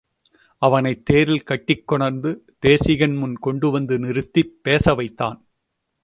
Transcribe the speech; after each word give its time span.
அவனைத் 0.57 1.05
தேரில் 1.05 1.43
கட்டிக் 1.43 1.87
கொணர்ந்து 1.87 2.55
தேசிகன் 2.59 3.15
முன் 3.15 3.35
கொண்டு 3.35 3.69
வந்து 3.69 3.99
நிறுத்திப் 3.99 4.59
பேச 4.61 4.93
வைத்தான். 4.93 5.45